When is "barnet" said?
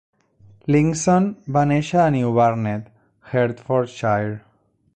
2.39-2.89